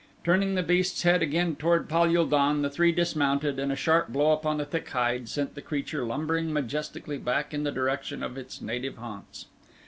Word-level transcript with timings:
Turning 0.23 0.55
the 0.55 0.63
beast's 0.63 1.03
head 1.03 1.21
again 1.21 1.55
toward 1.55 1.87
Pal 1.87 2.09
ul 2.17 2.25
don 2.25 2.63
the 2.63 2.71
three 2.71 2.91
dismounted 2.91 3.59
and 3.59 3.71
a 3.71 3.75
sharp 3.75 4.07
blow 4.07 4.31
upon 4.31 4.57
the 4.57 4.65
thick 4.65 4.89
hide 4.89 5.29
sent 5.29 5.53
the 5.53 5.61
creature 5.61 6.03
lumbering 6.03 6.51
majestically 6.51 7.19
back 7.19 7.53
in 7.53 7.61
the 7.61 7.71
direction 7.71 8.23
of 8.23 8.35
its 8.35 8.63
native 8.63 8.97
haunts. 8.97 9.45